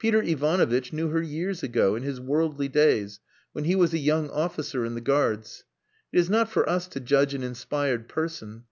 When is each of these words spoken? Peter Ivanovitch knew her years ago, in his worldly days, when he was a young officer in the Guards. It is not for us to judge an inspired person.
Peter 0.00 0.20
Ivanovitch 0.20 0.92
knew 0.92 1.10
her 1.10 1.22
years 1.22 1.62
ago, 1.62 1.94
in 1.94 2.02
his 2.02 2.20
worldly 2.20 2.66
days, 2.66 3.20
when 3.52 3.66
he 3.66 3.76
was 3.76 3.94
a 3.94 3.98
young 4.00 4.28
officer 4.28 4.84
in 4.84 4.96
the 4.96 5.00
Guards. 5.00 5.62
It 6.12 6.18
is 6.18 6.28
not 6.28 6.50
for 6.50 6.68
us 6.68 6.88
to 6.88 6.98
judge 6.98 7.34
an 7.34 7.44
inspired 7.44 8.08
person. 8.08 8.64